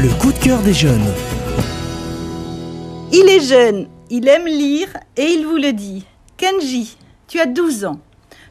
Le 0.00 0.10
coup 0.10 0.32
de 0.32 0.38
cœur 0.38 0.62
des 0.62 0.74
jeunes. 0.74 1.12
Il 3.12 3.28
est 3.28 3.40
jeune, 3.40 3.88
il 4.10 4.28
aime 4.28 4.46
lire 4.46 4.86
et 5.16 5.24
il 5.24 5.44
vous 5.44 5.56
le 5.56 5.72
dit. 5.72 6.04
Kenji, 6.36 6.96
tu 7.26 7.40
as 7.40 7.46
12 7.46 7.84
ans. 7.84 7.98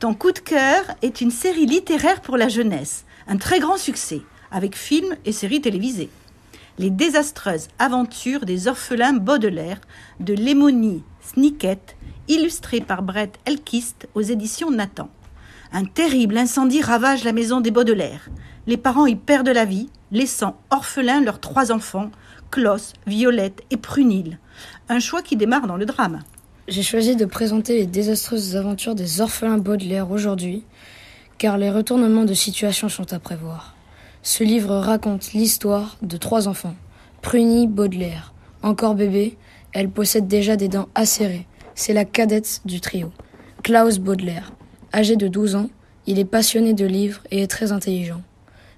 Ton 0.00 0.14
coup 0.14 0.32
de 0.32 0.40
cœur 0.40 0.82
est 1.00 1.20
une 1.20 1.30
série 1.30 1.66
littéraire 1.66 2.22
pour 2.22 2.36
la 2.36 2.48
jeunesse, 2.48 3.04
un 3.28 3.36
très 3.36 3.60
grand 3.60 3.76
succès, 3.76 4.22
avec 4.50 4.74
films 4.74 5.14
et 5.26 5.30
séries 5.30 5.60
télévisées. 5.60 6.10
Les 6.76 6.90
désastreuses 6.90 7.68
aventures 7.78 8.44
des 8.44 8.66
orphelins 8.66 9.12
Baudelaire 9.12 9.80
de 10.18 10.34
Lémonie 10.34 11.04
Snicket, 11.22 11.94
illustré 12.26 12.80
par 12.80 13.04
Brett 13.04 13.38
Elkist 13.44 14.08
aux 14.16 14.22
éditions 14.22 14.72
Nathan. 14.72 15.08
Un 15.72 15.84
terrible 15.84 16.36
incendie 16.36 16.82
ravage 16.82 17.22
la 17.22 17.32
maison 17.32 17.60
des 17.60 17.70
Baudelaire. 17.70 18.28
Les 18.66 18.76
parents 18.76 19.06
y 19.06 19.14
perdent 19.14 19.50
la 19.50 19.64
vie, 19.64 19.88
laissant 20.12 20.56
orphelins 20.70 21.20
leurs 21.20 21.40
trois 21.40 21.72
enfants, 21.72 22.10
Klaus, 22.50 22.92
Violette 23.06 23.62
et 23.70 23.76
Prunille. 23.76 24.38
Un 24.88 25.00
choix 25.00 25.22
qui 25.22 25.36
démarre 25.36 25.66
dans 25.66 25.76
le 25.76 25.86
drame. 25.86 26.20
J'ai 26.66 26.82
choisi 26.82 27.16
de 27.16 27.24
présenter 27.24 27.76
les 27.78 27.86
désastreuses 27.86 28.56
aventures 28.56 28.94
des 28.94 29.20
orphelins 29.20 29.58
Baudelaire 29.58 30.10
aujourd'hui, 30.10 30.64
car 31.38 31.56
les 31.56 31.70
retournements 31.70 32.24
de 32.24 32.34
situation 32.34 32.88
sont 32.88 33.12
à 33.12 33.18
prévoir. 33.18 33.74
Ce 34.22 34.44
livre 34.44 34.76
raconte 34.76 35.32
l'histoire 35.32 35.96
de 36.02 36.16
trois 36.16 36.48
enfants. 36.48 36.74
Pruny 37.22 37.66
Baudelaire, 37.66 38.34
encore 38.62 38.94
bébé, 38.94 39.38
elle 39.72 39.88
possède 39.88 40.26
déjà 40.26 40.56
des 40.56 40.68
dents 40.68 40.88
acérées. 40.94 41.46
C'est 41.74 41.94
la 41.94 42.04
cadette 42.04 42.60
du 42.64 42.80
trio. 42.80 43.12
Klaus 43.62 43.98
Baudelaire, 43.98 44.52
âgé 44.92 45.16
de 45.16 45.28
12 45.28 45.56
ans, 45.56 45.70
il 46.06 46.18
est 46.18 46.24
passionné 46.24 46.74
de 46.74 46.86
livres 46.86 47.22
et 47.30 47.42
est 47.42 47.46
très 47.46 47.72
intelligent. 47.72 48.22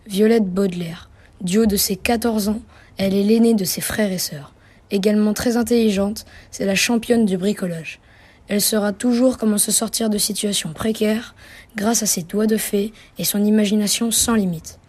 Violette 0.06 0.47
Baudelaire, 0.47 1.09
du 1.41 1.59
haut 1.59 1.67
de 1.67 1.77
ses 1.77 1.97
14 1.97 2.49
ans, 2.49 2.61
elle 2.97 3.15
est 3.15 3.23
l'aînée 3.23 3.55
de 3.55 3.65
ses 3.65 3.81
frères 3.81 4.12
et 4.12 4.19
sœurs. 4.19 4.53
Également 4.91 5.35
très 5.35 5.57
intelligente, 5.57 6.27
c'est 6.51 6.67
la 6.67 6.75
championne 6.75 7.25
du 7.25 7.39
bricolage. 7.39 8.01
Elle 8.48 8.61
saura 8.61 8.92
toujours 8.92 9.39
comment 9.39 9.59
se 9.59 9.70
sortir 9.70 10.11
de 10.11 10.19
situations 10.19 10.73
précaires 10.73 11.34
grâce 11.77 12.03
à 12.03 12.06
ses 12.06 12.23
doigts 12.23 12.48
de 12.48 12.56
fée 12.56 12.92
et 13.19 13.25
son 13.25 13.45
imagination 13.45 14.11
sans 14.11 14.34
limite. 14.34 14.81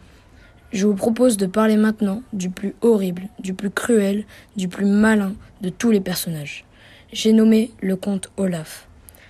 Je 0.72 0.88
vous 0.88 0.96
propose 0.96 1.38
de 1.38 1.46
parler 1.46 1.78
maintenant 1.78 2.24
du 2.34 2.50
plus 2.50 2.74
horrible, 2.82 3.30
du 3.40 3.54
plus 3.54 3.70
cruel, 3.70 4.26
du 4.56 4.68
plus 4.68 4.86
malin 4.86 5.34
de 5.62 5.70
tous 5.70 5.92
les 5.92 6.00
personnages. 6.00 6.66
J'ai 7.14 7.34
nommé 7.34 7.72
le 7.82 7.96
comte 7.96 8.32
Olaf. 8.38 8.88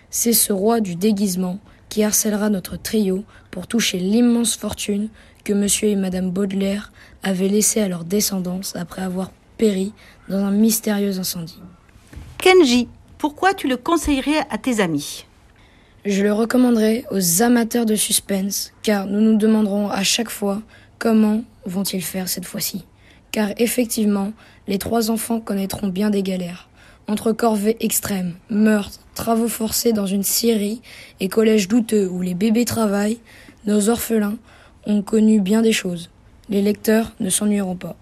C'est 0.10 0.34
ce 0.34 0.54
roi 0.54 0.82
du 0.82 0.96
déguisement 0.96 1.60
qui 1.92 2.04
harcèlera 2.04 2.50
notre 2.50 2.78
trio 2.78 3.26
pour 3.52 3.68
toucher 3.68 4.00
l'immense 4.00 4.56
fortune 4.56 5.10
que 5.44 5.52
monsieur 5.52 5.90
et 5.90 5.98
madame 5.98 6.32
Baudelaire 6.32 6.94
avaient 7.22 7.50
laissée 7.50 7.82
à 7.82 7.90
leur 7.90 8.06
descendance 8.06 8.78
après 8.78 9.02
avoir 9.02 9.30
péri 9.58 9.92
dans 10.30 10.38
un 10.38 10.52
mystérieux 10.52 11.20
incendie. 11.20 11.60
Kenji, 12.38 12.88
pourquoi 13.18 13.54
tu 13.54 13.68
le 13.68 13.76
conseillerais 13.76 14.40
à 14.50 14.58
tes 14.58 14.80
amis? 14.80 15.26
Je 16.06 16.24
le 16.24 16.32
recommanderais 16.32 17.04
aux 17.12 17.42
amateurs 17.42 17.86
de 17.86 17.96
suspense, 17.96 18.72
car 18.84 19.06
nous 19.06 19.20
nous 19.20 19.38
demanderons 19.38 19.90
à 19.90 20.04
chaque 20.04 20.32
fois 20.32 20.62
Comment 20.98 21.44
vont-ils 21.66 22.04
faire 22.04 22.30
cette 22.30 22.46
fois-ci 22.46 22.86
Car 23.32 23.50
effectivement, 23.58 24.34
les 24.68 24.78
trois 24.78 25.10
enfants 25.10 25.40
connaîtront 25.40 25.88
bien 25.88 26.12
des 26.12 26.22
galères. 26.22 26.70
Entre 27.08 27.32
corvées 27.32 27.76
extrêmes, 27.80 28.36
meurtres, 28.52 29.00
travaux 29.22 29.48
forcés 29.48 29.94
dans 29.94 30.08
une 30.08 30.24
scierie 30.24 30.82
et 31.20 31.30
collèges 31.30 31.68
douteux 31.68 32.08
où 32.08 32.24
les 32.24 32.34
bébés 32.34 32.66
travaillent, 32.66 33.20
nos 33.68 33.88
orphelins 33.88 34.38
ont 34.88 35.04
connu 35.04 35.40
bien 35.40 35.62
des 35.62 35.74
choses. 35.74 36.10
Les 36.50 36.64
lecteurs 36.64 37.12
ne 37.20 37.30
s'ennuieront 37.30 37.76
pas. 37.76 37.96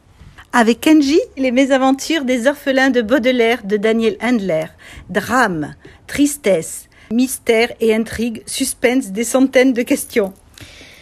Avec 0.54 0.80
Kenji, 0.80 1.20
les 1.36 1.52
mésaventures 1.52 2.24
des 2.24 2.48
orphelins 2.48 2.90
de 2.90 3.02
Baudelaire 3.02 3.66
de 3.66 3.76
Daniel 3.76 4.16
Handler. 4.22 4.68
Drame, 5.10 5.76
tristesse, 6.08 6.88
mystère 7.12 7.74
et 7.82 7.94
intrigue, 7.94 8.42
suspense 8.46 9.08
des 9.08 9.26
centaines 9.26 9.74
de 9.74 9.82
questions. 9.82 10.32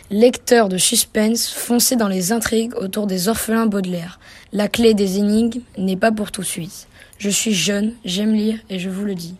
Lecteur 0.10 0.68
de 0.68 0.80
suspense, 0.80 1.48
foncez 1.48 1.96
dans 1.96 2.08
les 2.08 2.32
intrigues 2.32 2.74
autour 2.76 3.06
des 3.06 3.28
orphelins 3.28 3.68
Baudelaire. 3.68 4.20
La 4.52 4.68
clé 4.68 4.96
des 4.96 5.20
énigmes 5.20 5.62
n'est 5.78 5.96
pas 5.96 6.12
pour 6.12 6.32
tout 6.32 6.42
de 6.42 6.48
suite. 6.48 6.88
Je 7.20 7.30
suis 7.30 7.54
jeune, 7.54 7.94
j'aime 8.04 8.34
lire 8.34 8.58
et 8.72 8.80
je 8.80 8.90
vous 8.90 9.06
le 9.06 9.14
dis. 9.14 9.36